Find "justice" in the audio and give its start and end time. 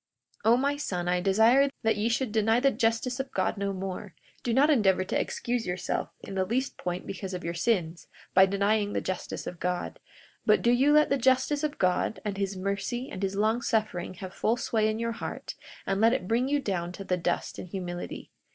2.71-3.19, 9.01-9.45, 11.19-11.63